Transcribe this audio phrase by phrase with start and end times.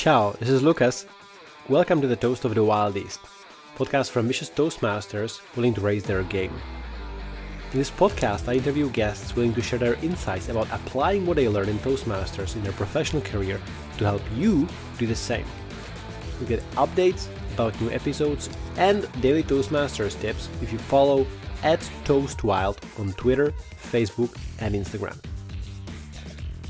[0.00, 1.04] Ciao, this is Lucas.
[1.68, 3.20] Welcome to the Toast of the Wild East,
[3.76, 6.58] podcast for ambitious Toastmasters willing to raise their game.
[7.70, 11.50] In this podcast, I interview guests willing to share their insights about applying what they
[11.50, 13.60] learn in Toastmasters in their professional career
[13.98, 14.66] to help you
[14.96, 15.44] do the same.
[16.40, 18.48] You get updates about new episodes
[18.78, 21.26] and daily Toastmasters tips if you follow
[21.62, 23.52] at ToastWild on Twitter,
[23.92, 25.18] Facebook, and Instagram.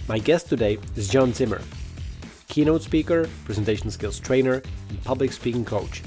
[0.09, 1.63] My guest today is John Zimmer,
[2.51, 6.03] keynote speaker, presentation skills trainer, and public speaking coach.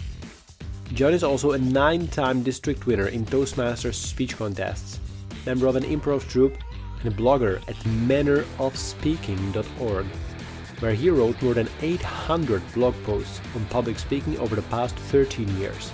[0.93, 4.99] John is also a nine time district winner in Toastmasters speech contests,
[5.45, 6.57] member of an improv troupe,
[7.01, 7.75] and a blogger at
[8.07, 10.05] mannerofspeaking.org,
[10.79, 15.57] where he wrote more than 800 blog posts on public speaking over the past 13
[15.57, 15.91] years.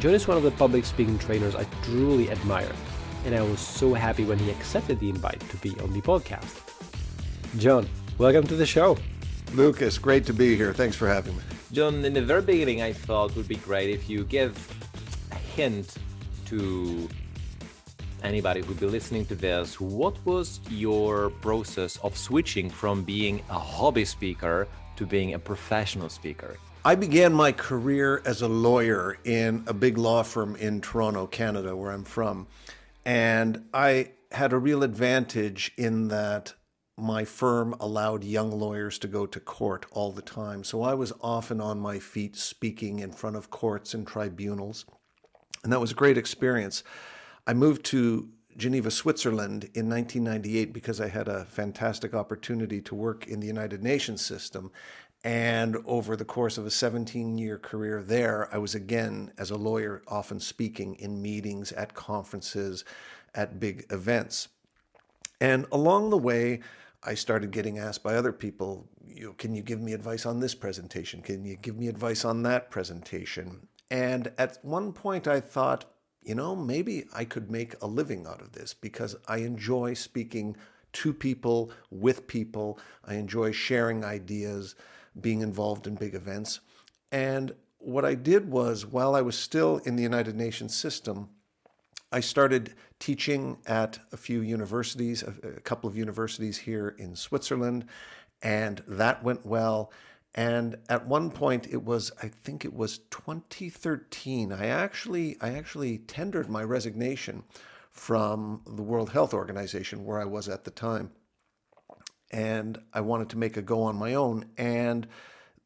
[0.00, 2.72] John is one of the public speaking trainers I truly admire,
[3.24, 6.60] and I was so happy when he accepted the invite to be on the podcast.
[7.58, 8.98] John, welcome to the show.
[9.54, 10.72] Lucas, great to be here.
[10.72, 11.42] Thanks for having me.
[11.70, 14.52] John, in the very beginning, I thought would be great if you give
[15.30, 15.94] a hint
[16.46, 17.08] to
[18.24, 19.80] anybody who'd be listening to this.
[19.80, 26.08] What was your process of switching from being a hobby speaker to being a professional
[26.08, 26.56] speaker?
[26.84, 31.76] I began my career as a lawyer in a big law firm in Toronto, Canada,
[31.76, 32.48] where I'm from.
[33.04, 36.54] And I had a real advantage in that
[36.96, 40.62] my firm allowed young lawyers to go to court all the time.
[40.62, 44.84] So I was often on my feet speaking in front of courts and tribunals.
[45.64, 46.84] And that was a great experience.
[47.46, 53.26] I moved to Geneva, Switzerland in 1998 because I had a fantastic opportunity to work
[53.26, 54.70] in the United Nations system.
[55.24, 59.56] And over the course of a 17 year career there, I was again, as a
[59.56, 62.84] lawyer, often speaking in meetings, at conferences,
[63.34, 64.48] at big events.
[65.40, 66.60] And along the way,
[67.04, 70.40] I started getting asked by other people, you know, can you give me advice on
[70.40, 71.20] this presentation?
[71.20, 73.68] Can you give me advice on that presentation?
[73.90, 75.84] And at one point I thought,
[76.22, 80.56] you know, maybe I could make a living out of this because I enjoy speaking
[80.94, 82.78] to people, with people.
[83.04, 84.74] I enjoy sharing ideas,
[85.20, 86.60] being involved in big events.
[87.12, 91.28] And what I did was, while I was still in the United Nations system,
[92.14, 97.86] I started teaching at a few universities, a, couple of universities here in Switzerland,
[98.40, 99.90] and that went well.
[100.36, 104.52] And at one point, it was I think it was 2013.
[104.52, 107.42] I actually I actually tendered my resignation
[107.90, 111.10] from the World Health Organization where I was at the time,
[112.30, 114.44] and I wanted to make a go on my own.
[114.56, 115.08] And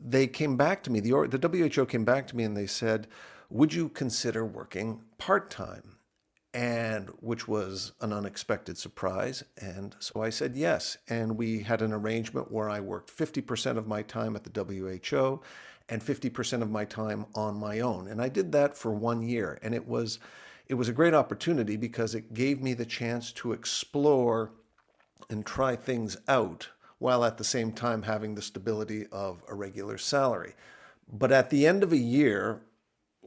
[0.00, 1.00] they came back to me.
[1.00, 3.06] The the WHO came back to me and they said,
[3.50, 5.97] "Would you consider working part time?"
[6.58, 9.44] And which was an unexpected surprise.
[9.58, 10.98] And so I said yes.
[11.08, 15.40] And we had an arrangement where I worked 50% of my time at the WHO
[15.88, 18.08] and 50% of my time on my own.
[18.08, 19.60] And I did that for one year.
[19.62, 20.18] And it was
[20.66, 24.50] it was a great opportunity because it gave me the chance to explore
[25.30, 26.68] and try things out
[26.98, 30.54] while at the same time having the stability of a regular salary.
[31.10, 32.62] But at the end of a year,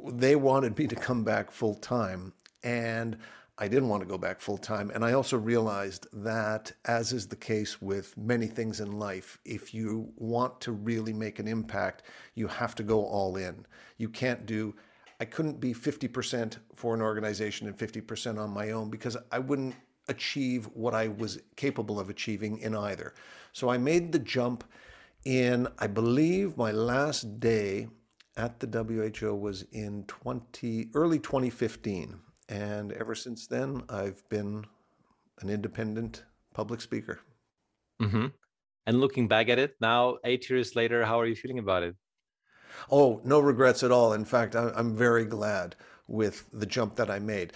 [0.05, 3.17] they wanted me to come back full time and
[3.57, 4.89] I didn't want to go back full time.
[4.89, 9.71] And I also realized that, as is the case with many things in life, if
[9.71, 13.65] you want to really make an impact, you have to go all in.
[13.97, 14.75] You can't do,
[15.19, 19.75] I couldn't be 50% for an organization and 50% on my own because I wouldn't
[20.07, 23.13] achieve what I was capable of achieving in either.
[23.53, 24.63] So I made the jump
[25.23, 27.89] in, I believe, my last day
[28.37, 28.65] at the
[29.21, 32.19] WHO was in 20 early 2015
[32.51, 34.65] and ever since then, I've been
[35.39, 37.21] an independent public speaker.
[38.01, 38.27] Mm-hmm.
[38.85, 41.95] And looking back at it now, eight years later, how are you feeling about it?
[42.91, 44.11] Oh, no regrets at all.
[44.13, 47.53] In fact, I'm very glad with the jump that I made.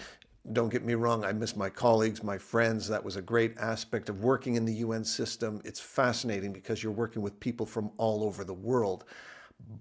[0.52, 2.88] Don't get me wrong, I miss my colleagues, my friends.
[2.88, 5.60] That was a great aspect of working in the UN system.
[5.64, 9.04] It's fascinating because you're working with people from all over the world.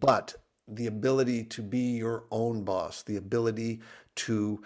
[0.02, 0.36] But
[0.68, 3.82] the ability to be your own boss, the ability
[4.16, 4.62] to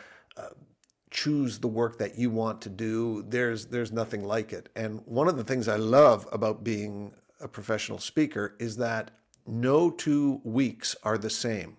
[1.11, 3.25] choose the work that you want to do.
[3.27, 4.69] There's there's nothing like it.
[4.75, 9.11] And one of the things I love about being a professional speaker is that
[9.47, 11.77] no two weeks are the same.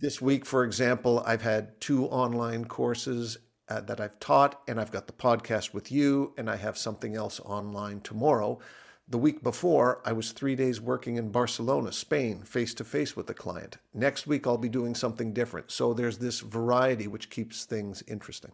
[0.00, 3.38] This week, for example, I've had two online courses
[3.68, 7.16] uh, that I've taught, and I've got the podcast with you, and I have something
[7.16, 8.58] else online tomorrow.
[9.06, 13.26] The week before, I was three days working in Barcelona, Spain, face to face with
[13.26, 13.76] the client.
[13.92, 15.70] Next week, I'll be doing something different.
[15.70, 18.52] So there's this variety which keeps things interesting.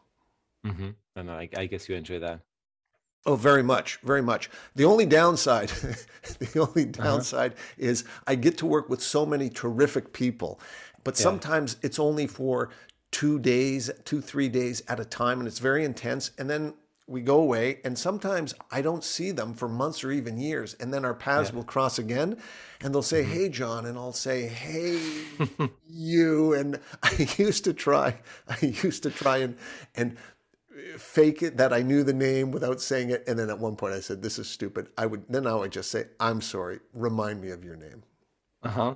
[0.67, 0.91] Mm-hmm.
[1.17, 2.41] And I, I guess you enjoy that.
[3.27, 4.51] Oh, very much, very much.
[4.75, 5.69] The only downside,
[6.39, 7.05] the only uh-huh.
[7.05, 7.75] downside uh-huh.
[7.79, 10.61] is I get to work with so many terrific people,
[11.05, 11.23] but yeah.
[11.25, 12.71] sometimes it's only for
[13.11, 16.31] two days, two, three days at a time, and it's very intense.
[16.39, 16.75] And then
[17.11, 20.75] we go away, and sometimes I don't see them for months or even years.
[20.75, 21.57] And then our paths yeah.
[21.57, 22.37] will cross again,
[22.81, 23.33] and they'll say, mm-hmm.
[23.33, 23.87] Hey, John.
[23.87, 25.01] And I'll say, Hey,
[25.89, 26.55] you.
[26.55, 28.17] And I used to try,
[28.49, 29.57] I used to try and,
[29.97, 30.17] and,
[30.97, 33.25] fake it that I knew the name without saying it.
[33.27, 34.89] And then at one point I said, This is stupid.
[34.97, 38.03] I would then I would just say, I'm sorry, remind me of your name.
[38.63, 38.95] Uh-huh.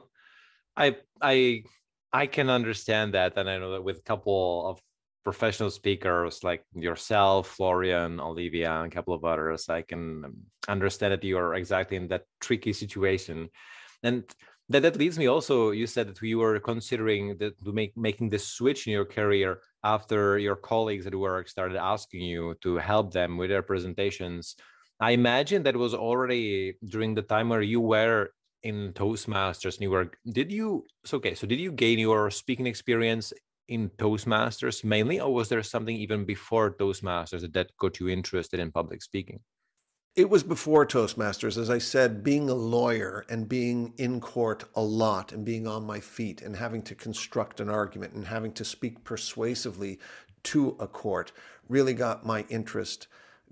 [0.76, 1.64] I I
[2.12, 3.36] I can understand that.
[3.36, 4.80] And I know that with a couple of
[5.24, 10.32] professional speakers like yourself, Florian, Olivia, and a couple of others, I can
[10.68, 13.48] understand that you're exactly in that tricky situation.
[14.02, 14.24] And
[14.68, 18.30] that, that leads me also, you said that you were considering that to make making
[18.30, 23.12] this switch in your career after your colleagues at work started asking you to help
[23.12, 24.56] them with their presentations.
[25.00, 28.30] I imagine that was already during the time where you were
[28.62, 32.66] in Toastmasters and you were did you so okay, so did you gain your speaking
[32.66, 33.32] experience
[33.68, 38.70] in Toastmasters mainly, or was there something even before Toastmasters that got you interested in
[38.70, 39.40] public speaking?
[40.16, 41.58] It was before Toastmasters.
[41.58, 45.84] As I said, being a lawyer and being in court a lot and being on
[45.84, 49.98] my feet and having to construct an argument and having to speak persuasively
[50.44, 51.32] to a court
[51.68, 53.08] really got my interest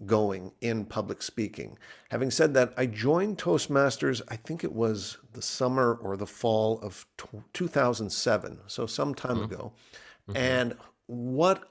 [0.06, 1.78] going in public speaking.
[2.10, 6.81] Having said that, I joined Toastmasters, I think it was the summer or the fall
[6.81, 7.06] of
[7.52, 9.52] 2007, so some time mm-hmm.
[9.52, 9.72] ago.
[10.28, 10.37] Mm-hmm.
[10.37, 10.76] And
[11.06, 11.69] what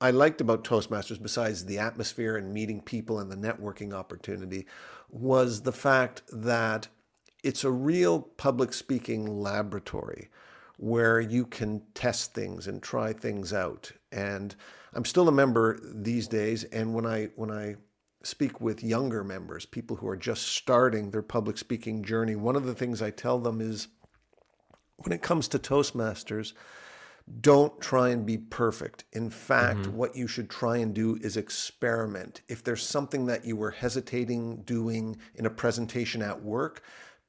[0.00, 4.66] I liked about Toastmasters, besides the atmosphere and meeting people and the networking opportunity,
[5.08, 6.88] was the fact that
[7.42, 10.28] it's a real public speaking laboratory
[10.76, 13.92] where you can test things and try things out.
[14.10, 14.54] And
[14.94, 17.76] I'm still a member these days, and when I when I
[18.24, 22.64] speak with younger members, people who are just starting their public speaking journey, one of
[22.64, 23.88] the things I tell them is
[24.98, 26.52] when it comes to Toastmasters,
[27.40, 29.04] don't try and be perfect.
[29.12, 29.96] In fact, mm-hmm.
[29.96, 32.42] what you should try and do is experiment.
[32.48, 36.82] If there's something that you were hesitating doing in a presentation at work,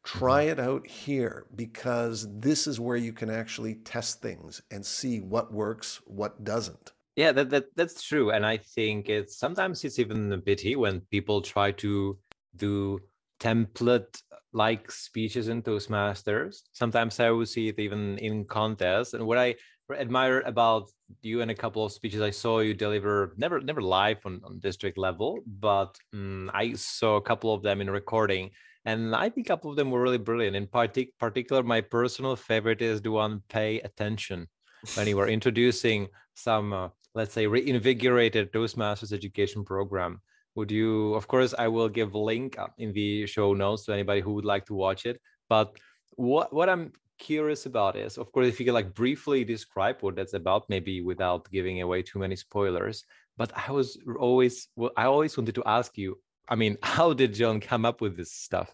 [0.04, 0.60] try mm-hmm.
[0.60, 5.54] it out here because this is where you can actually test things and see what
[5.54, 6.92] works, what doesn't.
[7.16, 8.32] Yeah, that, that that's true.
[8.32, 12.18] And I think it's sometimes it's even a pity when people try to
[12.56, 13.00] do
[13.40, 14.22] template
[14.54, 16.62] like speeches in Toastmasters.
[16.72, 19.14] Sometimes I will see it even in contests.
[19.14, 19.56] And what I
[19.92, 20.90] admire about
[21.22, 24.60] you and a couple of speeches I saw you deliver, never never live on, on
[24.60, 28.50] district level, but um, I saw a couple of them in recording.
[28.86, 30.56] And I think a couple of them were really brilliant.
[30.56, 34.48] In partic- particular, my personal favorite is the one "Pay Attention,"
[34.96, 40.22] when you were introducing some, uh, let's say, reinvigorated Toastmasters education program.
[40.56, 41.14] Would you?
[41.16, 44.66] Of course, I will give link in the show notes to anybody who would like
[44.68, 45.20] to watch it.
[45.50, 45.76] But
[46.16, 50.16] what what I'm curious about is, of course, if you could like briefly describe what
[50.16, 53.04] that's about, maybe without giving away too many spoilers.
[53.36, 56.20] But I was always, well, I always wanted to ask you.
[56.48, 58.74] I mean, how did John come up with this stuff?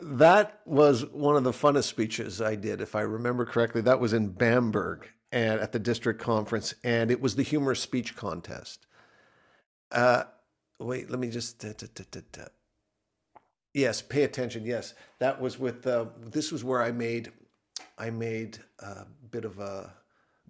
[0.00, 3.80] That was one of the funnest speeches I did, if I remember correctly.
[3.80, 8.16] That was in Bamberg and at the district conference, and it was the humorous speech
[8.16, 8.86] contest.
[9.92, 10.24] Uh,
[10.78, 11.58] wait, let me just.
[11.58, 12.44] Da, da, da,
[13.72, 14.64] Yes, pay attention.
[14.64, 15.86] Yes, that was with.
[15.86, 17.30] Uh, this was where I made,
[17.98, 19.92] I made a bit of a,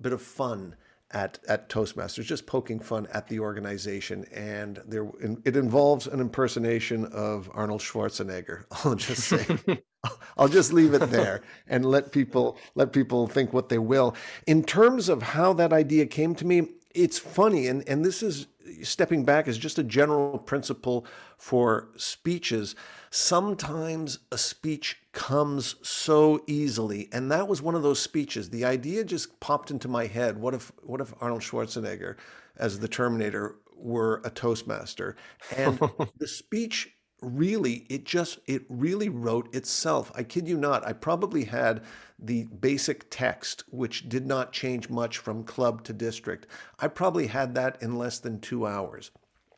[0.01, 0.77] bit of fun
[1.11, 5.11] at at Toastmasters, just poking fun at the organization, and there
[5.45, 8.65] it involves an impersonation of Arnold Schwarzenegger.
[8.85, 9.83] I'll just say.
[10.37, 14.15] I'll just leave it there and let people let people think what they will.
[14.47, 18.47] In terms of how that idea came to me, it's funny, and and this is
[18.83, 22.75] stepping back is just a general principle for speeches.
[23.11, 28.51] Sometimes a speech comes so easily, and that was one of those speeches.
[28.51, 30.39] The idea just popped into my head.
[30.39, 32.17] What if what if Arnold Schwarzenegger,
[32.57, 35.17] as the Terminator, were a Toastmaster?
[35.57, 35.79] And
[36.19, 36.91] the speech
[37.23, 40.11] really it just it really wrote itself.
[40.15, 41.83] I kid you not i probably had
[42.19, 46.47] the basic text which did not change much from club to district.
[46.79, 49.11] I probably had that in less than two hours.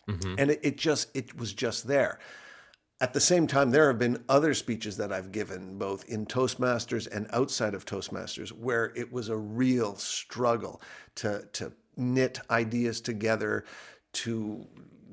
[0.08, 0.34] Mm-hmm.
[0.36, 2.18] and it, it just it was just there.
[3.00, 7.08] At the same time there have been other speeches that i've given both in toastmasters
[7.10, 10.80] and outside of toastmasters where it was a real struggle
[11.16, 13.64] to to knit ideas together
[14.12, 14.66] to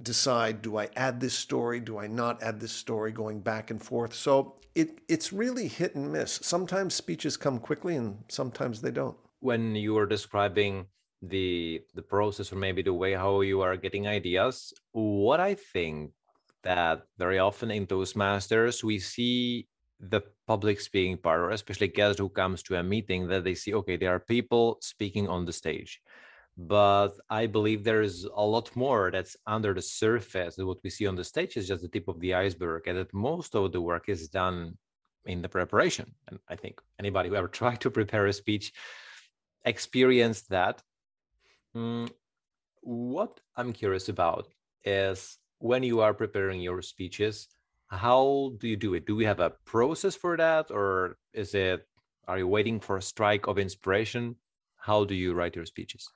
[0.03, 3.81] decide do I add this story, do I not add this story, going back and
[3.81, 4.13] forth.
[4.13, 6.39] So it it's really hit and miss.
[6.41, 9.17] Sometimes speeches come quickly and sometimes they don't.
[9.39, 10.87] When you were describing
[11.21, 16.11] the the process or maybe the way how you are getting ideas what i think
[16.63, 19.67] that very often in toastmasters we see
[19.99, 23.73] the public speaking part or especially guest who comes to a meeting that they see
[23.73, 25.99] okay there are people speaking on the stage
[26.67, 31.07] but i believe there is a lot more that's under the surface what we see
[31.07, 33.81] on the stage is just the tip of the iceberg and that most of the
[33.81, 34.77] work is done
[35.25, 38.73] in the preparation and i think anybody who ever tried to prepare a speech
[39.65, 40.81] experienced that
[41.75, 42.09] Mm,
[42.81, 44.47] what I'm curious about
[44.83, 47.47] is when you are preparing your speeches,
[47.87, 49.05] how do you do it?
[49.05, 51.85] Do we have a process for that, or is it?
[52.27, 54.35] Are you waiting for a strike of inspiration?
[54.77, 56.07] How do you write your speeches?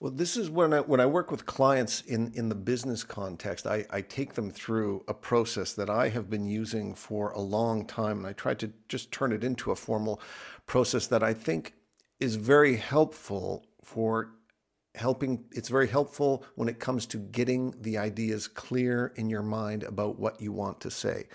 [0.00, 3.66] Well, this is when I when I work with clients in in the business context,
[3.66, 7.84] I, I take them through a process that I have been using for a long
[7.84, 10.20] time, and I try to just turn it into a formal
[10.66, 11.74] process that I think
[12.20, 14.34] is very helpful for
[14.94, 19.82] helping it's very helpful when it comes to getting the ideas clear in your mind
[19.82, 21.26] about what you want to say.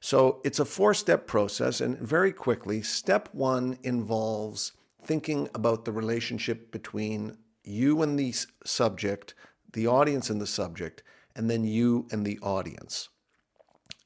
[0.00, 5.92] So it's a four step process, and very quickly, step one involves thinking about the
[5.92, 9.34] relationship between you and the subject,
[9.72, 11.02] the audience and the subject,
[11.34, 13.08] and then you and the audience.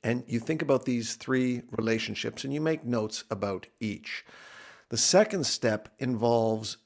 [0.04, 4.25] And you think about these three relationships and you make notes about each.
[4.88, 6.76] The second step involves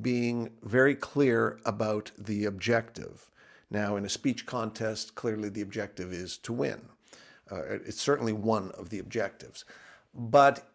[0.00, 3.30] being very clear about the objective.
[3.70, 6.80] Now, in a speech contest, clearly the objective is to win.
[7.50, 9.64] Uh, it's certainly one of the objectives.
[10.12, 10.68] But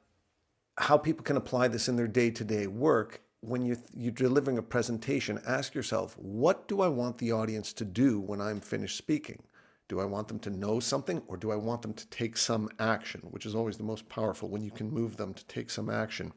[0.78, 4.58] how people can apply this in their day to day work, when you're, you're delivering
[4.58, 8.98] a presentation, ask yourself, what do I want the audience to do when I'm finished
[8.98, 9.44] speaking?
[9.88, 12.70] Do I want them to know something or do I want them to take some
[12.80, 15.90] action, which is always the most powerful when you can move them to take some
[15.90, 16.34] action?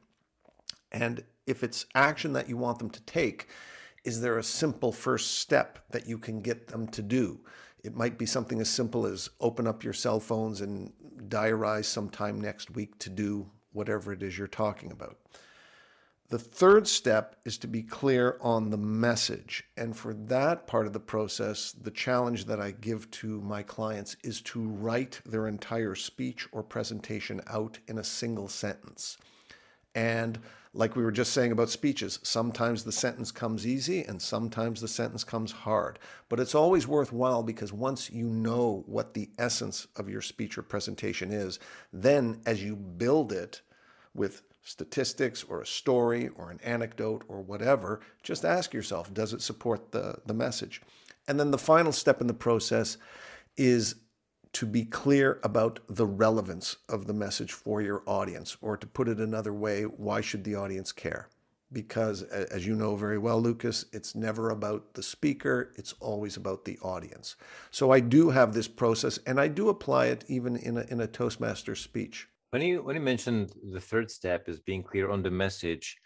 [0.90, 3.48] And if it's action that you want them to take,
[4.04, 7.40] is there a simple first step that you can get them to do?
[7.84, 10.92] It might be something as simple as open up your cell phones and
[11.28, 15.18] diarize sometime next week to do whatever it is you're talking about.
[16.32, 19.64] The third step is to be clear on the message.
[19.76, 24.16] And for that part of the process, the challenge that I give to my clients
[24.24, 29.18] is to write their entire speech or presentation out in a single sentence.
[29.94, 30.38] And
[30.72, 34.88] like we were just saying about speeches, sometimes the sentence comes easy and sometimes the
[34.88, 35.98] sentence comes hard.
[36.30, 40.62] But it's always worthwhile because once you know what the essence of your speech or
[40.62, 41.58] presentation is,
[41.92, 43.60] then as you build it
[44.14, 49.42] with statistics or a story or an anecdote or whatever, just ask yourself, does it
[49.42, 50.80] support the, the message?
[51.28, 52.96] And then the final step in the process
[53.56, 53.96] is
[54.52, 59.08] to be clear about the relevance of the message for your audience, or to put
[59.08, 61.28] it another way, why should the audience care?
[61.72, 66.66] Because, as you know very well, Lucas, it's never about the speaker, it's always about
[66.66, 67.34] the audience.
[67.70, 71.00] So I do have this process, and I do apply it even in a, in
[71.00, 72.28] a Toastmaster speech.
[72.52, 75.96] When you, when you mentioned the third step is being clear on the message,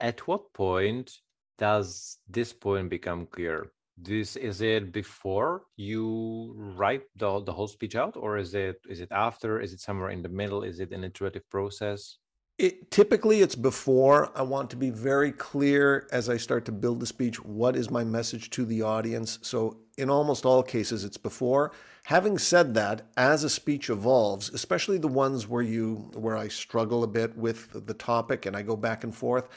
[0.00, 1.10] at what point
[1.58, 3.72] does this point become clear?
[3.98, 9.00] this is it before you write the, the whole speech out or is it is
[9.00, 9.60] it after?
[9.60, 10.62] Is it somewhere in the middle?
[10.62, 12.18] Is it an iterative process
[12.58, 17.00] it, typically it's before i want to be very clear as i start to build
[17.00, 19.38] the speech what is my message to the audience.
[19.42, 21.72] So in almost all cases it's before.
[22.04, 27.02] Having said that as a speech evolves especially the ones where you where i struggle
[27.02, 29.48] a bit with the topic and i go back and forth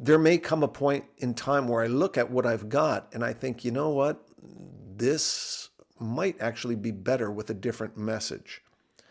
[0.00, 3.24] there may come a point in time where I look at what I've got and
[3.24, 4.26] I think, you know what,
[4.96, 5.70] this
[6.00, 8.62] might actually be better with a different message.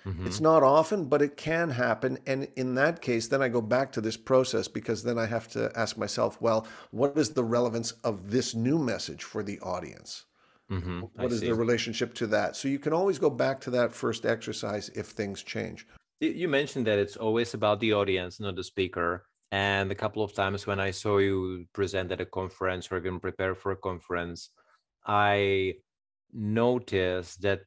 [0.05, 0.25] Mm-hmm.
[0.25, 2.17] It's not often, but it can happen.
[2.25, 5.48] And in that case, then I go back to this process because then I have
[5.50, 10.25] to ask myself, well, what is the relevance of this new message for the audience?
[10.72, 11.01] Mm-hmm.
[11.15, 12.55] What is the relationship to that?
[12.55, 15.86] So you can always go back to that first exercise if things change.
[16.20, 19.25] You mentioned that it's always about the audience, not the speaker.
[19.51, 23.20] And a couple of times when I saw you present at a conference or even
[23.20, 24.50] prepare for a conference,
[25.05, 25.75] I
[26.31, 27.62] noticed that,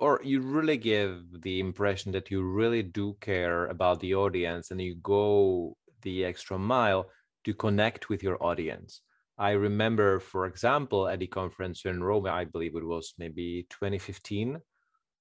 [0.00, 4.80] or you really give the impression that you really do care about the audience and
[4.80, 7.06] you go the extra mile
[7.44, 9.02] to connect with your audience.
[9.36, 14.58] I remember, for example, at the conference in Rome, I believe it was maybe 2015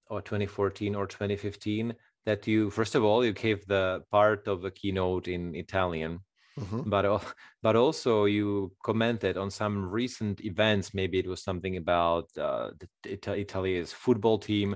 [0.08, 1.94] or 2014 or 2015
[2.26, 6.20] that you first of all you gave the part of a keynote in Italian,
[6.60, 6.90] mm-hmm.
[6.90, 7.24] but
[7.62, 10.94] but also you commented on some recent events.
[10.94, 12.72] Maybe it was something about uh,
[13.04, 14.76] the Italy's football team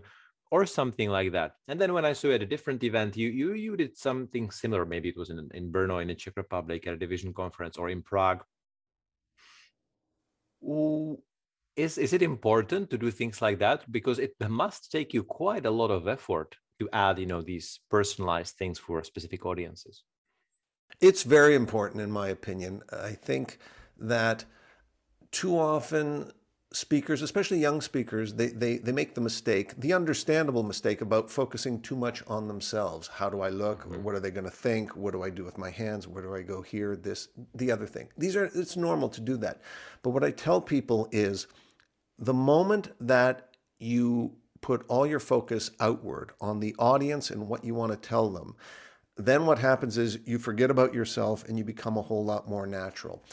[0.51, 1.55] or something like that.
[1.67, 4.51] And then when I saw you at a different event, you you you did something
[4.51, 4.85] similar.
[4.85, 7.89] Maybe it was in in Brno in the Czech Republic at a division conference or
[7.89, 8.43] in Prague.
[11.75, 15.65] is is it important to do things like that because it must take you quite
[15.65, 20.03] a lot of effort to add you know these personalized things for specific audiences
[21.01, 23.57] it's very important in my opinion i think
[23.97, 24.45] that
[25.31, 26.31] too often
[26.73, 31.79] speakers, especially young speakers, they, they, they make the mistake, the understandable mistake about focusing
[31.79, 33.07] too much on themselves.
[33.07, 33.83] How do I look?
[33.83, 34.03] Mm-hmm.
[34.03, 34.95] What are they going to think?
[34.95, 36.07] What do I do with my hands?
[36.07, 36.95] Where do I go here?
[36.95, 38.09] This, the other thing.
[38.17, 39.61] These are, it's normal to do that.
[40.01, 41.47] But what I tell people is
[42.17, 47.75] the moment that you put all your focus outward on the audience and what you
[47.75, 48.55] want to tell them,
[49.15, 52.65] then what happens is you forget about yourself and you become a whole lot more
[52.65, 53.23] natural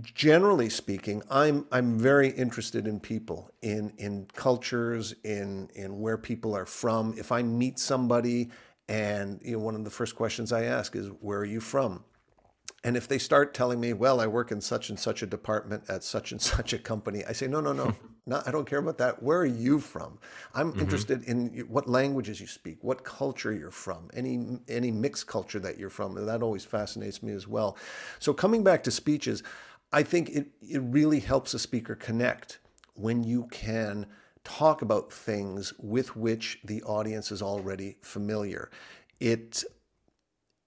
[0.00, 6.56] generally speaking, I'm I'm very interested in people, in in cultures, in in where people
[6.56, 7.14] are from.
[7.18, 8.50] If I meet somebody,
[8.88, 12.04] and you know, one of the first questions I ask is, "Where are you from?"
[12.84, 15.84] And if they start telling me, "Well, I work in such and such a department
[15.88, 17.94] at such and such a company," I say, "No, no, no,
[18.26, 19.22] not, I don't care about that.
[19.22, 20.18] Where are you from?
[20.54, 20.80] I'm mm-hmm.
[20.80, 25.78] interested in what languages you speak, what culture you're from, any any mixed culture that
[25.78, 26.16] you're from.
[26.16, 27.76] And that always fascinates me as well.
[28.18, 29.42] So coming back to speeches."
[29.92, 32.60] I think it, it really helps a speaker connect
[32.94, 34.06] when you can
[34.44, 38.70] talk about things with which the audience is already familiar.
[39.20, 39.64] It,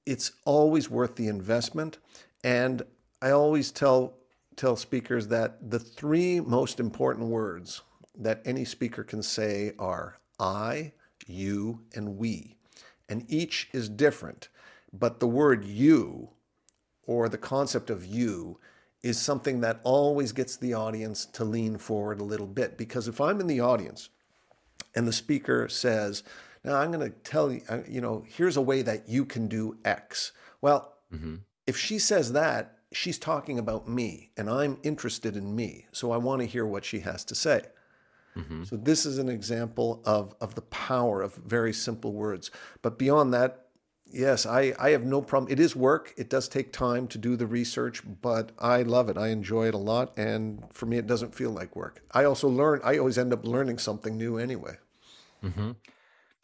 [0.05, 1.97] it's always worth the investment.
[2.43, 2.83] And
[3.21, 4.13] I always tell,
[4.55, 7.81] tell speakers that the three most important words
[8.17, 10.93] that any speaker can say are I,
[11.27, 12.55] you, and we.
[13.09, 14.49] And each is different.
[14.93, 16.29] But the word you
[17.03, 18.59] or the concept of you
[19.01, 22.77] is something that always gets the audience to lean forward a little bit.
[22.77, 24.09] Because if I'm in the audience
[24.95, 26.23] and the speaker says,
[26.65, 29.47] Now I'm going to tell you, uh, you know, here's a way that you can
[29.47, 30.31] do X.
[30.61, 31.35] Well, mm-hmm.
[31.67, 35.85] if she says that, she's talking about me and I'm interested in me.
[35.91, 37.61] So I want to hear what she has to say.
[38.35, 38.63] Mm-hmm.
[38.63, 42.51] So this is an example of, of the power of very simple words.
[42.81, 43.67] But beyond that,
[44.05, 45.51] yes, I, I have no problem.
[45.51, 46.13] It is work.
[46.17, 49.17] It does take time to do the research, but I love it.
[49.17, 50.17] I enjoy it a lot.
[50.17, 52.01] And for me, it doesn't feel like work.
[52.11, 54.77] I also learn, I always end up learning something new anyway.
[55.43, 55.71] Mm-hmm.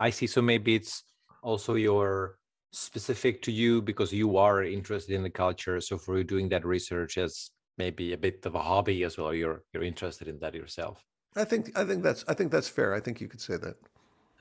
[0.01, 0.27] I see.
[0.27, 1.03] So maybe it's
[1.43, 2.37] also your
[2.71, 5.79] specific to you because you are interested in the culture.
[5.79, 9.33] So for you doing that research as maybe a bit of a hobby as well,
[9.33, 11.03] you're you're interested in that yourself.
[11.35, 12.93] I think I think that's I think that's fair.
[12.93, 13.77] I think you could say that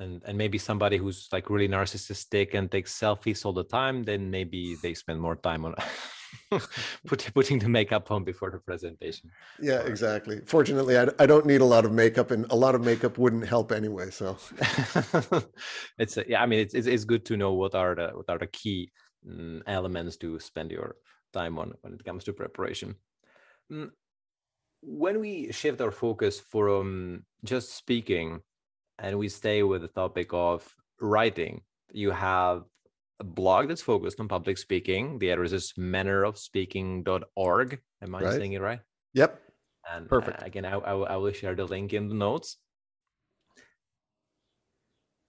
[0.01, 4.31] and and maybe somebody who's like really narcissistic and takes selfies all the time then
[4.31, 5.75] maybe they spend more time on
[7.07, 9.31] put, putting the makeup on before the presentation.
[9.61, 10.41] Yeah exactly.
[10.45, 13.47] Fortunately I, I don't need a lot of makeup and a lot of makeup wouldn't
[13.47, 14.37] help anyway so.
[15.99, 18.39] It's yeah i mean it's, it's, it's good to know what are the what are
[18.39, 18.91] the key
[19.29, 20.97] um, elements to spend your
[21.33, 22.95] time on when it comes to preparation.
[23.71, 23.93] Um,
[24.83, 28.41] when we shift our focus from just speaking
[28.99, 31.63] and we stay with the topic of writing.
[31.93, 32.65] You have
[33.21, 35.19] a blog that's focused on public speaking.
[35.19, 37.81] The address is mannerofspeaking.org.
[38.03, 38.33] Am I right.
[38.33, 38.81] saying it right?
[39.15, 39.41] Yep.
[39.93, 40.43] And uh, perfect.
[40.43, 42.57] Uh, again, I, I, I will share the link in the notes.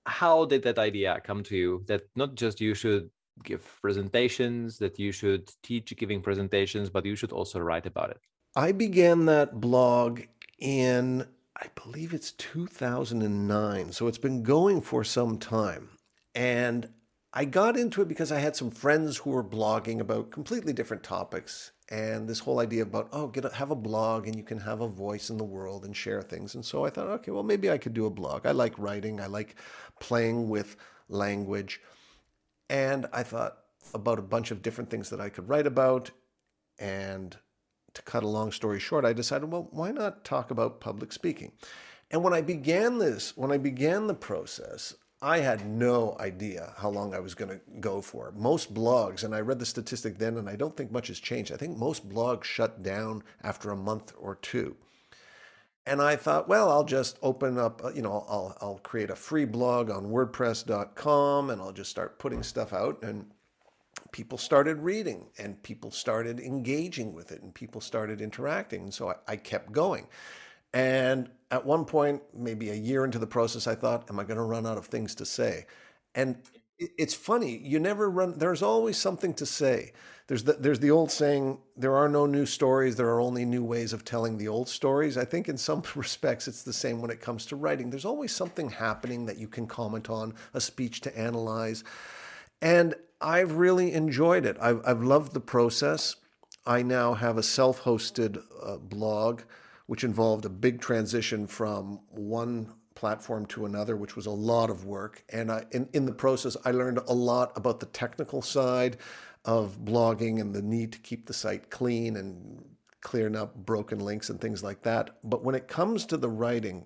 [0.06, 1.84] How did that idea come to you?
[1.88, 3.12] That not just you should
[3.44, 8.18] give presentations, that you should teach giving presentations, but you should also write about it.
[8.56, 10.22] I began that blog
[10.60, 11.28] in
[11.62, 13.92] I believe it's 2009.
[13.92, 15.90] So it's been going for some time.
[16.34, 16.90] And
[17.34, 21.04] I got into it because I had some friends who were blogging about completely different
[21.04, 21.72] topics.
[21.90, 24.82] And this whole idea about, oh, get a, have a blog and you can have
[24.82, 26.56] a voice in the world and share things.
[26.56, 28.46] And so I thought, okay, well, maybe I could do a blog.
[28.46, 29.56] I like writing, I like
[30.00, 30.76] playing with
[31.08, 31.82] language.
[32.70, 33.58] And I thought
[33.94, 36.12] about a bunch of different things that I could write about.
[36.80, 37.38] And
[37.94, 41.54] to cut a long story short, I decided, well, why not talk about public speaking?
[42.10, 46.90] And when I began this, when I began the process, I had no idea how
[46.90, 48.34] long I was going to go for.
[48.36, 51.52] Most blogs, and I read the statistic then, and I don't think much has changed.
[51.52, 54.76] I think most blogs shut down after a month or two.
[55.86, 59.16] And I thought, well, I'll just open up, uh, you know, I'll, I'll create a
[59.16, 63.02] free blog on WordPress.com and I'll just start putting stuff out.
[63.04, 63.26] And
[64.12, 68.84] people started reading and people started engaging with it and people started interacting.
[68.84, 70.08] And so I, I kept going.
[70.74, 74.38] And at one point, maybe a year into the process, I thought, am I going
[74.38, 75.66] to run out of things to say?
[76.16, 76.38] And
[76.80, 79.92] it's funny, you never run, there's always something to say.
[80.28, 83.64] There's the, there's the old saying, there are no new stories, there are only new
[83.64, 85.18] ways of telling the old stories.
[85.18, 87.90] I think in some respects, it's the same when it comes to writing.
[87.90, 91.84] There's always something happening that you can comment on, a speech to analyze.
[92.62, 94.58] And I've really enjoyed it.
[94.60, 96.16] I've, I've loved the process.
[96.66, 99.42] I now have a self hosted uh, blog
[99.92, 104.86] which involved a big transition from one platform to another, which was a lot of
[104.86, 105.22] work.
[105.28, 108.96] And I, in, in the process, I learned a lot about the technical side
[109.44, 112.64] of blogging and the need to keep the site clean and
[113.02, 115.10] clearing up broken links and things like that.
[115.26, 116.86] But when it comes to the writing,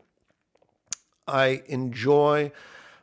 [1.27, 2.53] I enjoy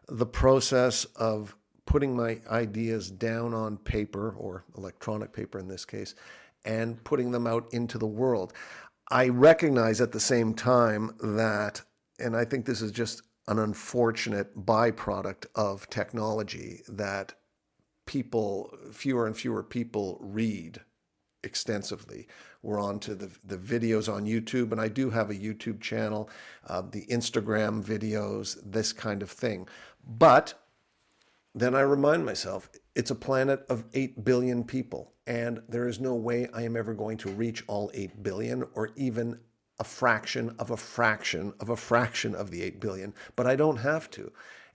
[0.08, 1.54] the process of
[1.86, 6.16] putting my ideas down on paper or electronic paper in this case
[6.64, 8.52] and putting them out into the world.
[9.12, 11.82] I recognize at the same time that,
[12.18, 17.34] and I think this is just an unfortunate byproduct of technology, that
[18.06, 20.80] people, fewer and fewer people read
[21.44, 22.26] extensively.
[22.62, 26.30] We're on to the, the videos on YouTube, and I do have a YouTube channel,
[26.66, 29.68] uh, the Instagram videos, this kind of thing.
[30.06, 30.54] But
[31.54, 36.14] then I remind myself it's a planet of 8 billion people, and there is no
[36.14, 39.40] way I am ever going to reach all 8 billion or even
[39.78, 43.78] a fraction of a fraction of a fraction of the 8 billion, but I don't
[43.78, 44.30] have to.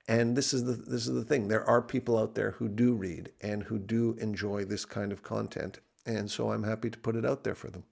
[0.08, 1.48] And this is the this is the thing.
[1.48, 5.22] There are people out there who do read and who do enjoy this kind of
[5.22, 7.84] content, and so I'm happy to put it out there for them.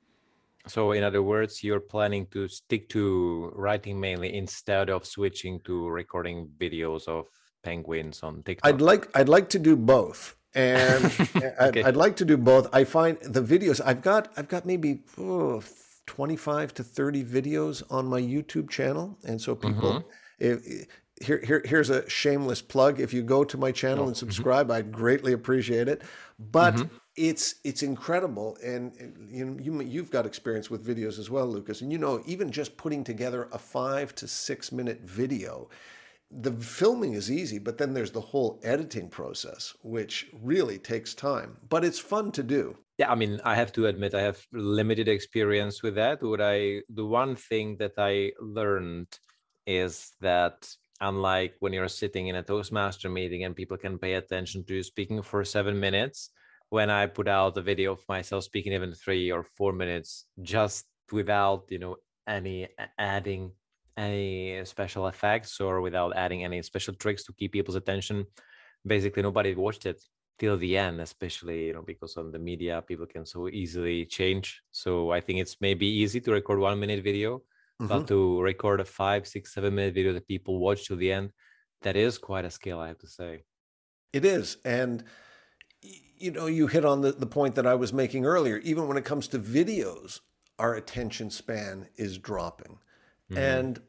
[0.67, 5.87] So, in other words, you're planning to stick to writing mainly instead of switching to
[5.89, 7.27] recording videos of
[7.65, 8.67] penguins on TikTok.
[8.67, 11.53] I'd like I'd like to do both, and okay.
[11.59, 12.69] I'd, I'd, like to do both.
[12.71, 15.63] I find the videos I've got I've got maybe oh,
[16.05, 19.91] 25 to 30 videos on my YouTube channel, and so people.
[19.91, 20.07] Mm-hmm.
[20.37, 20.87] If,
[21.21, 22.99] here, here, here's a shameless plug.
[22.99, 24.19] If you go to my channel oh, and mm-hmm.
[24.19, 24.77] subscribe, mm-hmm.
[24.77, 26.01] I'd greatly appreciate it.
[26.37, 26.95] But mm-hmm.
[27.15, 28.91] it's it's incredible, and
[29.29, 31.81] you know you you've got experience with videos as well, Lucas.
[31.81, 35.69] And you know even just putting together a five to six minute video,
[36.31, 41.57] the filming is easy, but then there's the whole editing process, which really takes time.
[41.69, 42.77] But it's fun to do.
[42.97, 46.23] Yeah, I mean, I have to admit I have limited experience with that.
[46.23, 49.07] What I the one thing that I learned
[49.67, 50.67] is that
[51.01, 54.83] unlike when you're sitting in a Toastmaster meeting and people can pay attention to you
[54.83, 56.29] speaking for seven minutes,
[56.69, 60.85] when I put out a video of myself speaking even three or four minutes, just
[61.11, 63.51] without, you know, any adding
[63.97, 68.25] any special effects or without adding any special tricks to keep people's attention,
[68.85, 70.01] basically nobody watched it
[70.37, 74.61] till the end, especially, you know, because on the media, people can so easily change.
[74.71, 77.41] So I think it's maybe easy to record one minute video
[77.81, 77.87] mm-hmm.
[77.87, 81.31] but to record a five, six, seven minute video that people watch to the end,
[81.81, 83.43] that is quite a skill, I have to say.
[84.13, 84.57] It is.
[84.65, 85.03] And
[86.17, 88.57] you know, you hit on the, the point that I was making earlier.
[88.59, 90.21] Even when it comes to videos,
[90.57, 92.79] our attention span is dropping.
[93.31, 93.37] Mm-hmm.
[93.37, 93.81] And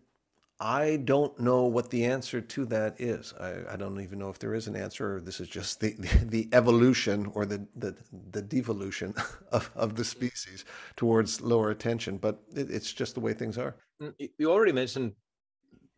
[0.59, 3.35] I don't know what the answer to that is.
[3.39, 5.95] I, I, don't even know if there is an answer, or this is just the,
[5.99, 7.95] the, the evolution or the, the,
[8.31, 9.13] the devolution
[9.53, 10.65] of, of the species
[10.97, 12.17] towards lower attention.
[12.17, 13.77] But it, it's just the way things are.
[14.01, 15.13] Mm, you already mentioned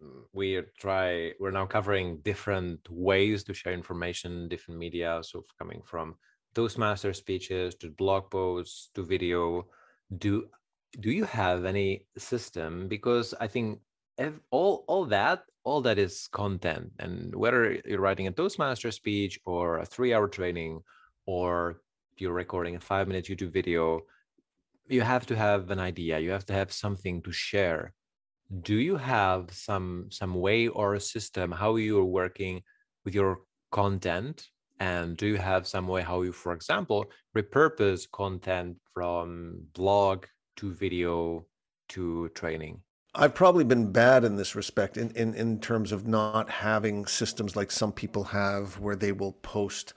[0.02, 5.20] mm, we try we're now covering different ways to share information, different media.
[5.22, 6.16] So coming from
[6.56, 9.68] Toastmaster speeches to blog posts to video.
[10.16, 10.48] Do
[11.00, 12.88] do you have any system?
[12.88, 13.80] Because I think
[14.50, 19.78] all all that all that is content and whether you're writing a toastmaster speech or
[19.78, 20.80] a three hour training
[21.26, 21.80] or
[22.16, 24.00] you're recording a five minute youtube video
[24.88, 27.92] you have to have an idea you have to have something to share
[28.62, 32.62] do you have some some way or a system how you're working
[33.04, 34.48] with your content
[34.80, 37.04] and do you have some way how you for example
[37.36, 40.24] repurpose content from blog
[40.58, 41.44] to video
[41.88, 42.80] to training
[43.14, 47.56] I've probably been bad in this respect in, in, in terms of not having systems
[47.56, 49.94] like some people have where they will post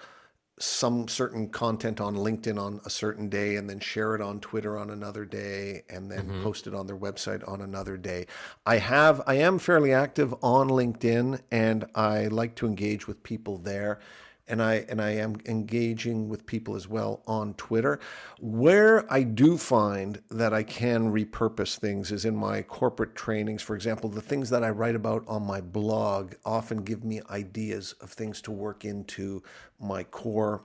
[0.60, 4.78] some certain content on LinkedIn on a certain day and then share it on Twitter
[4.78, 6.44] on another day and then mm-hmm.
[6.44, 8.28] post it on their website on another day.
[8.66, 13.58] I have I am fairly active on LinkedIn and I like to engage with people
[13.58, 14.00] there
[14.48, 18.00] and I and I am engaging with people as well on Twitter.
[18.40, 23.62] Where I do find that I can repurpose things is in my corporate trainings.
[23.62, 27.94] For example, the things that I write about on my blog often give me ideas
[28.02, 29.44] of things to work into
[29.80, 30.64] my core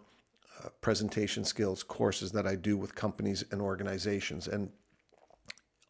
[0.65, 4.49] uh, presentation skills courses that I do with companies and organizations.
[4.49, 4.71] And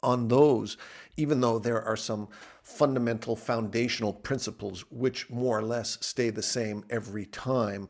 [0.06, 0.78] on those,
[1.16, 2.28] even though there are some
[2.62, 7.88] fundamental foundational principles which more or less stay the same every time.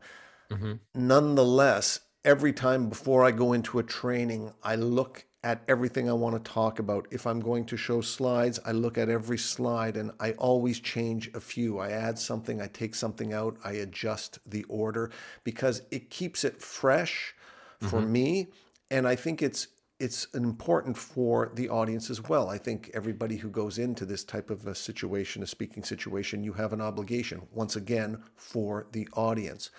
[0.51, 0.73] Mm-hmm.
[0.95, 6.43] Nonetheless, every time before I go into a training, I look at everything I want
[6.43, 7.07] to talk about.
[7.11, 11.29] If I'm going to show slides, I look at every slide and I always change
[11.33, 11.79] a few.
[11.79, 15.11] I add something, I take something out, I adjust the order
[15.43, 17.33] because it keeps it fresh
[17.79, 18.11] for mm-hmm.
[18.11, 18.47] me.
[18.89, 19.67] And I think it's
[19.99, 22.49] it's important for the audience as well.
[22.49, 26.53] I think everybody who goes into this type of a situation, a speaking situation, you
[26.53, 29.71] have an obligation, once again, for the audience.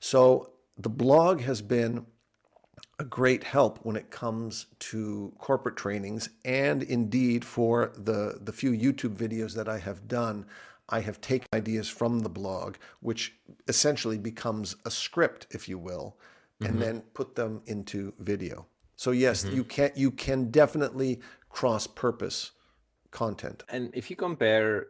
[0.00, 2.06] So the blog has been
[2.98, 8.70] a great help when it comes to corporate trainings and indeed for the the few
[8.70, 10.46] YouTube videos that I have done
[10.88, 13.34] I have taken ideas from the blog which
[13.68, 16.16] essentially becomes a script if you will
[16.60, 16.78] and mm-hmm.
[16.80, 19.56] then put them into video so yes mm-hmm.
[19.56, 22.52] you can you can definitely cross purpose
[23.10, 23.62] content.
[23.68, 24.86] And if you compare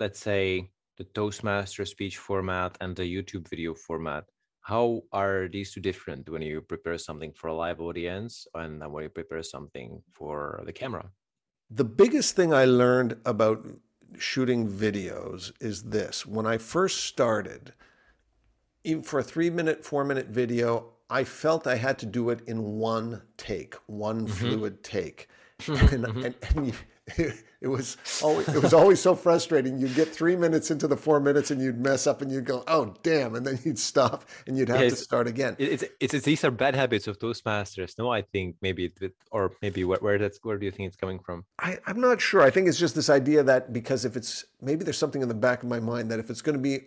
[0.00, 4.24] let's say the toastmaster speech format and the youtube video format
[4.64, 9.02] how are these two different when you prepare something for a live audience and when
[9.02, 11.10] you prepare something for the camera?
[11.70, 13.66] The biggest thing i learned about
[14.16, 16.24] shooting videos is this.
[16.24, 17.74] When i first started
[18.84, 22.40] even for a three minute four minute video i felt i had to do it
[22.46, 24.34] in one take one mm-hmm.
[24.34, 25.28] fluid take
[25.68, 26.72] and, and, and you,
[27.60, 29.78] it was always it was always so frustrating.
[29.78, 32.64] You'd get three minutes into the four minutes and you'd mess up and you'd go,
[32.66, 35.54] "Oh damn!" and then you'd stop and you'd have yeah, to start again.
[35.58, 37.98] It's, it's, it's these are bad habits of Toastmasters.
[37.98, 38.90] No, I think maybe
[39.30, 41.44] or maybe where, where that's where do you think it's coming from?
[41.58, 42.40] I, I'm not sure.
[42.40, 45.34] I think it's just this idea that because if it's maybe there's something in the
[45.34, 46.86] back of my mind that if it's going to be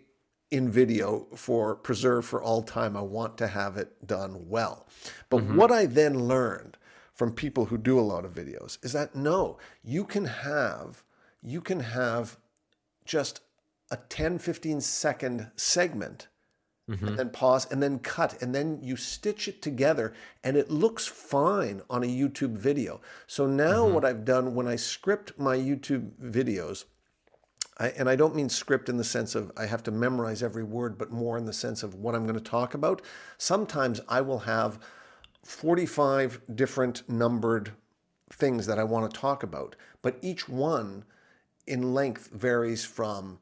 [0.52, 4.88] in video for preserved for all time, I want to have it done well.
[5.30, 5.58] But mm-hmm.
[5.58, 6.78] what I then learned
[7.14, 11.04] from people who do a lot of videos is that no, you can have
[11.44, 12.38] you can have
[13.06, 13.42] just
[13.92, 16.28] a 10 15 second segment
[16.90, 17.08] mm-hmm.
[17.08, 21.08] and then pause and then cut and then you stitch it together and it looks
[21.08, 23.02] fine on a YouTube video.
[23.28, 23.94] So now mm-hmm.
[23.94, 26.86] what I've done when I script my YouTube videos
[27.80, 30.64] I, and I don't mean script in the sense of I have to memorize every
[30.64, 33.02] word, but more in the sense of what I'm going to talk about.
[33.38, 34.80] Sometimes I will have
[35.44, 37.72] 45 different numbered
[38.32, 41.06] things that I want to talk about, but each one
[41.66, 43.40] in length varies from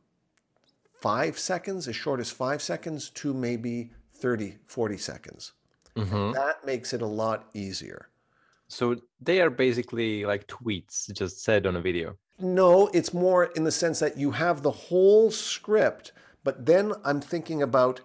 [0.99, 5.53] five seconds, as short as five seconds, to maybe 30, 40 seconds.
[5.95, 6.31] Mm-hmm.
[6.33, 8.09] That makes it a lot easier.
[8.67, 12.17] So they are basically like tweets just said on a video.
[12.39, 16.11] No, it's more in the sense that you have the whole script,
[16.43, 18.01] but then I'm thinking about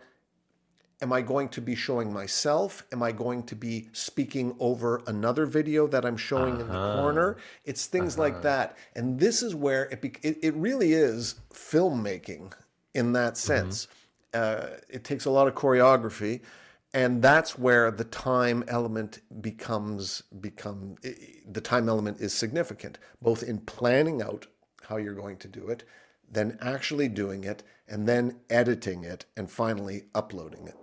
[1.03, 2.85] Am I going to be showing myself?
[2.93, 6.61] Am I going to be speaking over another video that I'm showing uh-huh.
[6.61, 7.01] in the uh-huh.
[7.01, 7.37] corner?
[7.65, 8.23] It's things uh-huh.
[8.23, 8.77] like that.
[8.95, 12.53] And this is where it, be- it, it, really is filmmaking
[12.95, 13.47] in that mm-hmm.
[13.47, 13.89] sense.
[14.35, 14.67] Mm-hmm.
[14.67, 16.43] Uh, it takes a lot of choreography.
[16.93, 20.97] And that's where the time element becomes become
[21.49, 24.47] the time element is significant, both in planning out
[24.83, 25.85] how you're going to do it,
[26.29, 30.77] then actually doing it, and then editing it, and finally uploading it.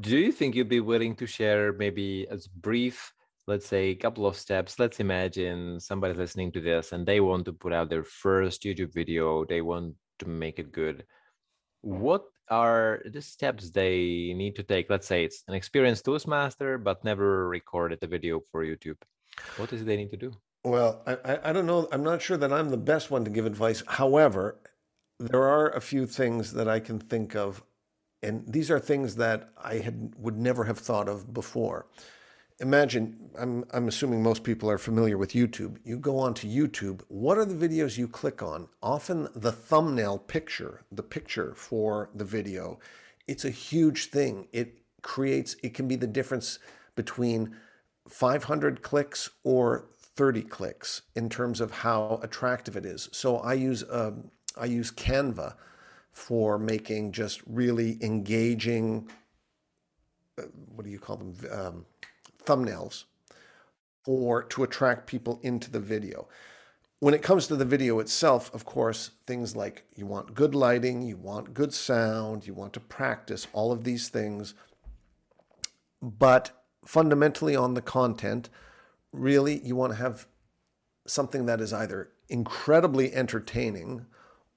[0.00, 3.12] Do you think you'd be willing to share maybe as brief
[3.46, 4.78] let's say a couple of steps?
[4.78, 8.92] Let's imagine somebody listening to this and they want to put out their first youtube
[8.92, 11.04] video they want to make it good.
[11.80, 14.90] What are the steps they need to take.
[14.90, 19.00] Let's say it's an experienced toastmaster but never recorded a video for youtube.
[19.56, 20.32] What is they need to do?
[20.64, 21.88] Well I, I don't know.
[21.92, 23.82] I'm not sure that i'm the best one to give advice.
[23.86, 24.58] However
[25.18, 27.62] there are a few things that i can think of
[28.22, 31.86] and these are things that I had would never have thought of before.
[32.62, 35.78] Imagine, I'm, I'm assuming most people are familiar with YouTube.
[35.84, 38.68] You go onto YouTube, what are the videos you click on?
[38.80, 42.78] Often the thumbnail picture, the picture for the video,
[43.26, 44.46] it's a huge thing.
[44.52, 46.60] It creates, it can be the difference
[46.94, 47.56] between
[48.08, 53.08] 500 clicks or 30 clicks in terms of how attractive it is.
[53.10, 54.12] So I use, uh,
[54.56, 55.54] I use Canva
[56.12, 59.08] for making just really engaging,
[60.38, 60.42] uh,
[60.76, 61.86] what do you call them, um,
[62.44, 63.04] thumbnails,
[64.06, 66.28] or to attract people into the video.
[67.00, 71.02] When it comes to the video itself, of course, things like you want good lighting,
[71.02, 74.54] you want good sound, you want to practice all of these things.
[76.00, 78.48] But fundamentally, on the content,
[79.12, 80.26] really, you want to have
[81.06, 84.06] something that is either incredibly entertaining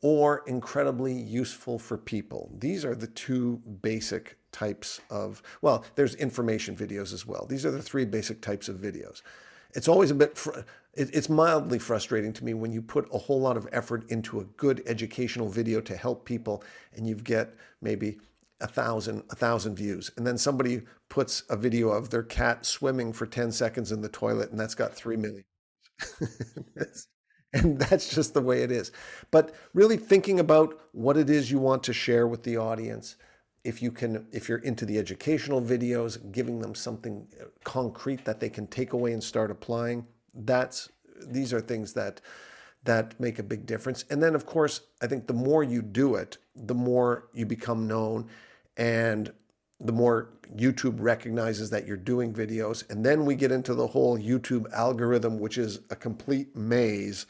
[0.02, 2.52] or incredibly useful for people.
[2.60, 7.46] These are the two basic types of, well, there's information videos as well.
[7.46, 9.22] These are the three basic types of videos.
[9.74, 10.42] It's always a bit,
[10.94, 14.46] it's mildly frustrating to me when you put a whole lot of effort into a
[14.46, 16.64] good educational video to help people
[16.94, 18.18] and you get maybe
[18.62, 20.10] a thousand, a thousand views.
[20.16, 24.08] And then somebody puts a video of their cat swimming for 10 seconds in the
[24.08, 25.44] toilet and that's got 3 million.
[27.56, 28.92] And that's just the way it is.
[29.32, 33.16] But really thinking about what it is you want to share with the audience
[33.66, 38.40] if you can if you're into the educational videos giving them something uh, concrete that
[38.40, 40.90] they can take away and start applying that's
[41.28, 42.22] these are things that
[42.84, 46.16] that make a big difference and then of course i think the more you do
[46.16, 48.30] it the more you become known
[48.78, 49.34] and
[49.82, 52.90] the more YouTube recognizes that you're doing videos.
[52.90, 57.26] And then we get into the whole YouTube algorithm, which is a complete maze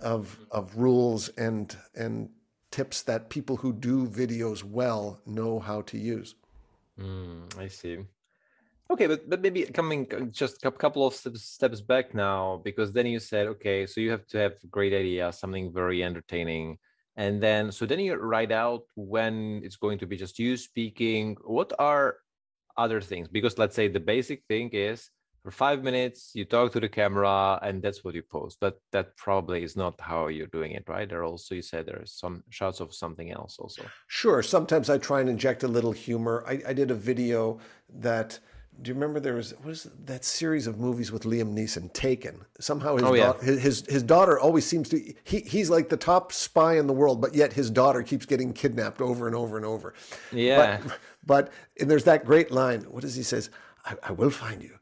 [0.00, 2.28] of, of rules and, and
[2.74, 6.34] tips that people who do videos well know how to use.
[6.98, 7.98] Mm, I see.
[8.90, 10.00] Okay, but but maybe coming
[10.32, 14.10] just a couple of steps, steps back now, because then you said, okay, so you
[14.10, 16.78] have to have great idea, something very entertaining,
[17.14, 21.36] and then so then you write out when it's going to be just you speaking.
[21.44, 22.16] What are
[22.76, 23.28] other things?
[23.28, 25.10] Because let's say the basic thing is
[25.44, 29.14] for five minutes you talk to the camera and that's what you post but that
[29.16, 32.80] probably is not how you're doing it right there also you said there's some shots
[32.80, 36.72] of something else also sure sometimes i try and inject a little humor i, I
[36.72, 38.38] did a video that
[38.82, 42.44] do you remember there was what is that series of movies with Liam Neeson, Taken?
[42.58, 43.34] Somehow his, oh, yeah.
[43.34, 46.92] da- his his daughter always seems to he he's like the top spy in the
[46.92, 49.94] world, but yet his daughter keeps getting kidnapped over and over and over.
[50.32, 50.80] Yeah.
[50.82, 52.80] But, but and there's that great line.
[52.82, 53.48] What does he says?
[53.84, 54.76] I, I will find you.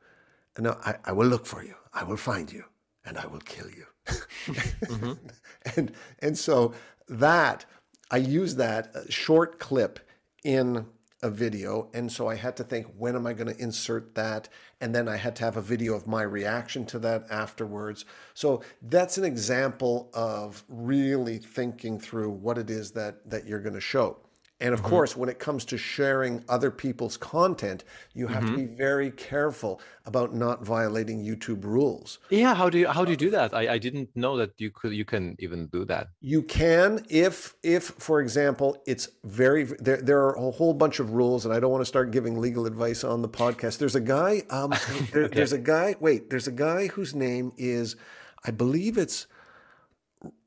[0.59, 1.75] No, I, I will look for you.
[1.93, 2.65] I will find you,
[3.05, 3.87] and I will kill you.
[4.07, 5.13] mm-hmm.
[5.77, 6.75] And and so
[7.09, 7.65] that
[8.11, 10.01] I use that uh, short clip
[10.45, 10.87] in
[11.23, 11.89] a video.
[11.95, 14.49] And so I had to think, when am I going to insert that?
[14.81, 18.05] And then I had to have a video of my reaction to that afterwards.
[18.35, 23.75] So that's an example of really thinking through what it is that, that you're going
[23.75, 24.19] to show.
[24.63, 24.91] And of mm-hmm.
[24.91, 27.83] course, when it comes to sharing other people's content,
[28.15, 28.55] you have mm-hmm.
[28.55, 32.21] to be very careful about not violating YouTube rules.
[32.31, 33.53] Yeah, how do you how do you do that?
[33.53, 36.11] I, I didn't know that you could you can even do that.
[36.21, 41.13] You can if if for example, it's very there there are a whole bunch of
[41.13, 43.79] rules and I don't want to start giving legal advice on the podcast.
[43.79, 44.71] There's a guy um
[45.13, 45.35] there, okay.
[45.35, 47.97] there's a guy wait, there's a guy whose name is
[48.45, 49.27] I believe it's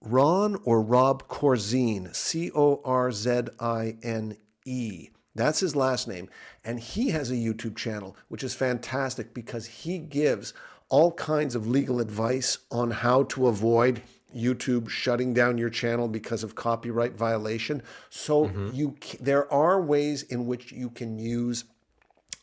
[0.02, 5.10] Ron or Rob Corzine, C O R Z I N E.
[5.36, 6.30] That's his last name.
[6.64, 10.54] And he has a YouTube channel, which is fantastic because he gives
[10.90, 14.02] all kinds of legal advice on how to avoid
[14.36, 17.82] YouTube shutting down your channel because of copyright violation.
[18.10, 18.70] So mm-hmm.
[18.74, 21.66] you there are ways in which you can use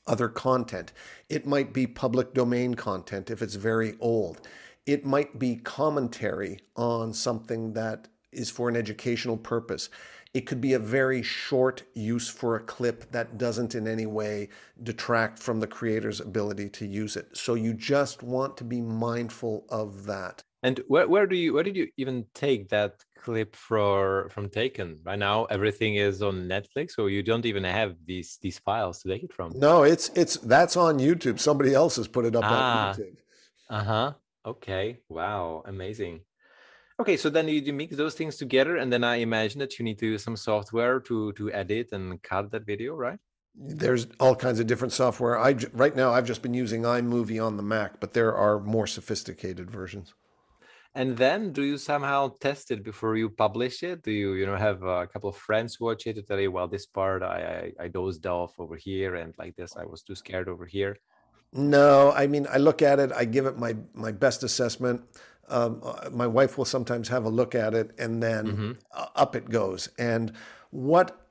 [0.07, 0.93] other content.
[1.29, 4.41] It might be public domain content if it's very old.
[4.87, 9.91] It might be commentary on something that is for an educational purpose.
[10.35, 14.49] It could be a very short use for a clip that doesn't in any way
[14.83, 17.37] detract from the creator's ability to use it.
[17.37, 20.43] So you just want to be mindful of that.
[20.63, 25.01] And where, where do you where did you even take that clip for from Taken?
[25.05, 29.09] Right now everything is on Netflix, so you don't even have these these files to
[29.09, 29.53] take it from.
[29.57, 31.41] No, it's it's that's on YouTube.
[31.41, 33.17] Somebody else has put it up ah, on YouTube.
[33.69, 34.13] Uh-huh.
[34.47, 35.01] Okay.
[35.09, 35.63] Wow.
[35.67, 36.21] Amazing.
[37.01, 39.85] Okay, so then you, you mix those things together, and then I imagine that you
[39.85, 43.19] need to use some software to to edit and cut that video, right?
[43.55, 45.39] There's all kinds of different software.
[45.39, 48.87] I right now I've just been using iMovie on the Mac, but there are more
[48.87, 50.15] sophisticated versions.
[50.95, 54.03] And then, do you somehow test it before you publish it?
[54.03, 56.69] Do you, you know, have a couple of friends watch it to tell you, well,
[56.69, 60.15] this part I, I I dozed off over here, and like this I was too
[60.15, 60.97] scared over here?
[61.53, 65.03] No, I mean, I look at it, I give it my my best assessment.
[65.49, 68.73] Um, uh, my wife will sometimes have a look at it, and then mm-hmm.
[69.17, 69.89] up it goes.
[69.99, 70.33] And
[70.71, 71.29] what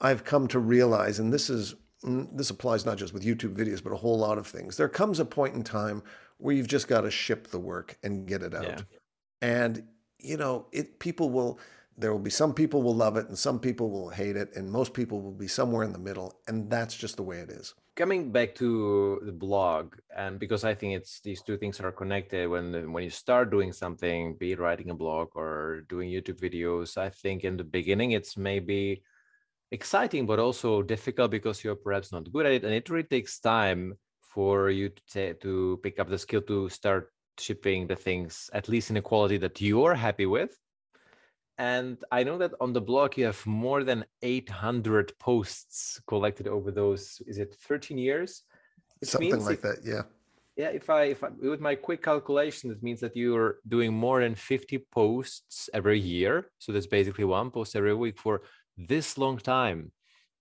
[0.00, 1.74] I've come to realize, and this is
[2.04, 4.76] mm, this applies not just with YouTube videos, but a whole lot of things.
[4.76, 6.02] There comes a point in time
[6.36, 8.64] where you've just got to ship the work and get it out.
[8.64, 8.80] Yeah.
[9.40, 9.84] And
[10.18, 11.58] you know, it people will
[11.96, 14.70] there will be some people will love it and some people will hate it and
[14.70, 17.74] most people will be somewhere in the middle and that's just the way it is
[18.00, 22.48] coming back to the blog and because i think it's these two things are connected
[22.48, 26.96] when when you start doing something be it writing a blog or doing youtube videos
[26.96, 29.02] i think in the beginning it's maybe
[29.70, 33.38] exciting but also difficult because you're perhaps not good at it and it really takes
[33.38, 33.92] time
[34.22, 38.66] for you to, t- to pick up the skill to start shipping the things at
[38.66, 40.56] least in a quality that you're happy with
[41.60, 46.70] and I know that on the blog you have more than 800 posts collected over
[46.70, 48.44] those, is it 13 years?
[49.02, 50.02] It Something like if, that, yeah.
[50.56, 54.22] Yeah, if I, if I, with my quick calculation, it means that you're doing more
[54.22, 56.50] than 50 posts every year.
[56.58, 58.40] So that's basically one post every week for
[58.78, 59.92] this long time.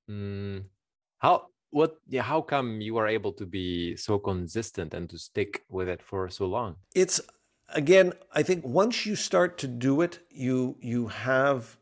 [0.10, 0.64] Mm,
[1.18, 5.64] how, what, yeah, how come you are able to be so consistent and to stick
[5.68, 6.78] with it for so long?
[6.96, 7.20] It's
[7.74, 11.78] again, I think once you start to do it, you you have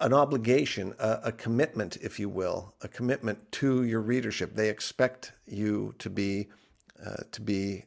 [0.00, 4.54] an obligation, a, a, commitment, if you will, a commitment to your readership.
[4.54, 6.48] They expect you to be
[7.04, 7.84] uh, to be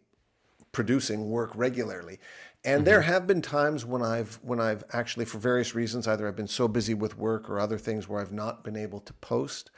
[0.72, 2.20] producing work regularly.
[2.64, 2.86] And mm-hmm.
[2.86, 6.48] there have been times when I've when I've actually, for various reasons, either I've been
[6.48, 9.72] so busy with work or other things where I've not been able to post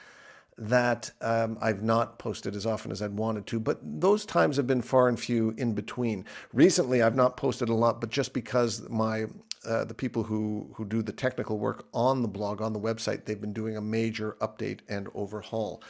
[0.60, 4.68] that um, I've not posted as often as I'd wanted to, but those times have
[4.68, 6.26] been far and few in between.
[6.54, 9.28] Recently, I've not posted a lot, but just because my
[9.66, 13.26] uh, the people who who do the technical work on the blog on the website,
[13.26, 15.82] they've been doing a major update and overhaul.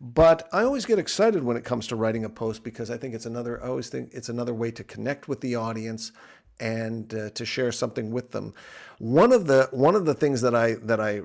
[0.00, 3.14] But I always get excited when it comes to writing a post because I think
[3.14, 3.62] it's another.
[3.62, 6.12] I always think it's another way to connect with the audience
[6.58, 8.54] and uh, to share something with them.
[8.98, 11.22] One of the one of the things that I that I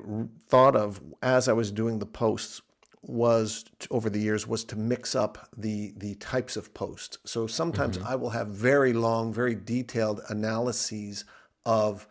[0.48, 2.62] thought of as I was doing the posts
[3.04, 7.18] was over the years was to mix up the the types of posts.
[7.26, 8.08] So sometimes mm-hmm.
[8.08, 11.26] I will have very long, very detailed analyses
[11.66, 12.08] of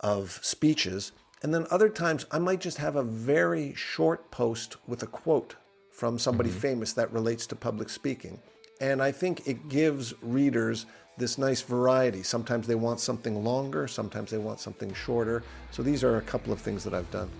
[0.00, 1.12] of speeches,
[1.42, 5.56] and then other times I might just have a very short post with a quote
[5.90, 6.58] from somebody mm-hmm.
[6.58, 8.40] famous that relates to public speaking.
[8.80, 10.86] And I think it gives readers
[11.18, 12.22] this nice variety.
[12.22, 15.42] Sometimes they want something longer, sometimes they want something shorter.
[15.70, 17.30] So these are a couple of things that I've done.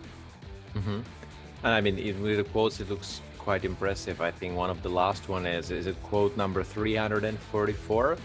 [0.74, 1.00] Mm-hmm.
[1.64, 4.20] And I mean, even with the quotes, it looks quite impressive.
[4.20, 8.16] I think one of the last one is is it quote number 344.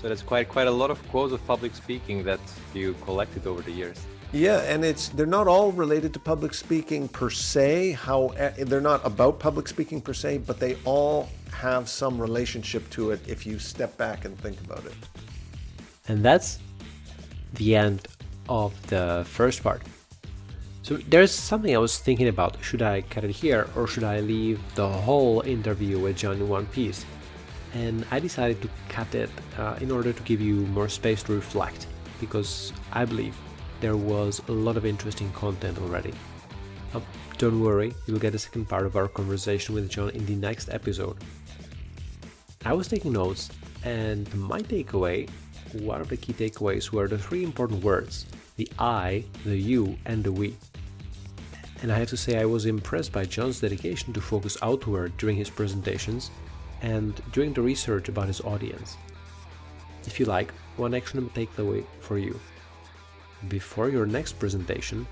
[0.00, 2.40] So that's quite quite a lot of quotes of public speaking that
[2.74, 3.98] you collected over the years.
[4.32, 7.92] Yeah, and it's they're not all related to public speaking per se.
[7.92, 12.88] How eh, they're not about public speaking per se, but they all have some relationship
[12.90, 14.94] to it if you step back and think about it.
[16.08, 16.58] And that's
[17.54, 18.08] the end
[18.48, 19.82] of the first part.
[20.86, 22.62] So there's something I was thinking about.
[22.62, 26.48] Should I cut it here or should I leave the whole interview with John in
[26.48, 27.04] one piece?
[27.74, 29.28] And I decided to cut it
[29.58, 31.88] uh, in order to give you more space to reflect
[32.20, 33.36] because I believe
[33.80, 36.14] there was a lot of interesting content already.
[36.94, 37.00] Uh,
[37.36, 40.68] don't worry, you'll get the second part of our conversation with John in the next
[40.68, 41.16] episode.
[42.64, 43.50] I was taking notes,
[43.82, 45.28] and my takeaway,
[45.72, 48.26] one of the key takeaways, were the three important words
[48.56, 50.56] the I, the you, and the we
[51.86, 55.36] and I have to say I was impressed by John's dedication to focus outward during
[55.36, 56.32] his presentations
[56.82, 58.96] and during the research about his audience.
[60.04, 62.40] If you like, one action takeaway for you.
[63.46, 65.06] Before your next presentation,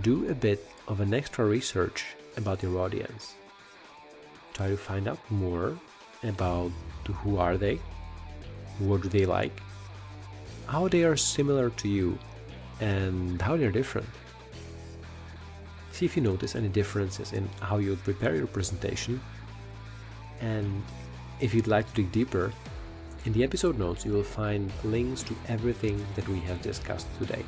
[0.00, 2.04] do a bit of an extra research
[2.36, 3.34] about your audience.
[4.54, 5.78] Try to find out more
[6.24, 6.72] about
[7.22, 7.78] who are they,
[8.80, 9.56] what do they like,
[10.66, 12.18] how they are similar to you,
[12.80, 14.08] and how they're different.
[16.02, 19.20] See if you notice any differences in how you prepare your presentation.
[20.40, 20.82] And
[21.38, 22.52] if you'd like to dig deeper,
[23.24, 27.44] in the episode notes you will find links to everything that we have discussed today.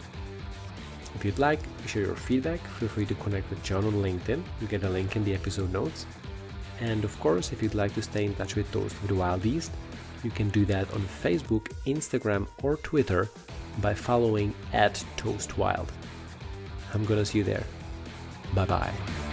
[1.17, 4.41] If you'd like to share your feedback, feel free to connect with John on LinkedIn.
[4.61, 6.07] You get a link in the episode notes.
[6.81, 9.45] And of course, if you'd like to stay in touch with Toast of the Wild
[9.45, 9.73] East,
[10.23, 13.29] you can do that on Facebook, Instagram, or Twitter
[13.83, 15.89] by following at ToastWild.
[16.95, 17.65] I'm gonna see you there.
[18.55, 19.24] Bye bye.